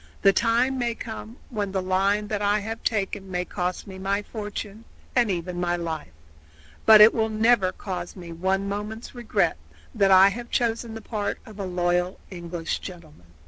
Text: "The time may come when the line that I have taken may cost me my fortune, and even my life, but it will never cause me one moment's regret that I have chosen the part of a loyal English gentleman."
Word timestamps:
"The 0.23 0.33
time 0.33 0.79
may 0.79 0.95
come 0.95 1.37
when 1.51 1.73
the 1.73 1.79
line 1.83 2.27
that 2.29 2.41
I 2.41 2.57
have 2.61 2.81
taken 2.83 3.29
may 3.29 3.45
cost 3.45 3.85
me 3.85 3.99
my 3.99 4.23
fortune, 4.23 4.83
and 5.15 5.29
even 5.29 5.59
my 5.59 5.75
life, 5.75 6.09
but 6.87 7.01
it 7.01 7.13
will 7.13 7.29
never 7.29 7.71
cause 7.71 8.15
me 8.15 8.31
one 8.31 8.67
moment's 8.67 9.13
regret 9.13 9.57
that 9.93 10.09
I 10.09 10.29
have 10.29 10.49
chosen 10.49 10.95
the 10.95 11.01
part 11.01 11.37
of 11.45 11.59
a 11.59 11.65
loyal 11.67 12.19
English 12.31 12.79
gentleman." 12.79 13.27